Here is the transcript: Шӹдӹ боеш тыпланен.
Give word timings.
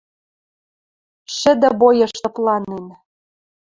Шӹдӹ 1.37 1.69
боеш 1.79 2.13
тыпланен. 2.21 2.85